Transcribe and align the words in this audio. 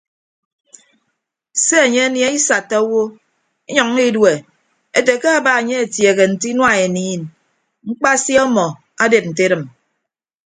Se 1.63 1.75
enye 1.85 2.01
anie 2.07 2.27
isatta 2.37 2.75
awo 2.83 3.01
inyʌññọ 3.69 4.01
idue 4.09 4.33
ete 4.97 5.13
ke 5.21 5.29
aba 5.37 5.51
enye 5.59 5.75
atieehe 5.83 6.23
nte 6.31 6.45
inua 6.51 6.71
eniin 6.85 7.21
mkpasi 7.87 8.33
ọmọ 8.45 8.65
adep 9.03 9.23
nte 9.27 9.41
edịm. 9.47 9.63